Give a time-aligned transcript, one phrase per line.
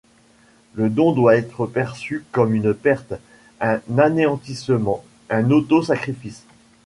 [0.73, 3.13] Le don doit être perçu comme une perte,
[3.59, 6.43] un anéantissement, un auto-sacrifice.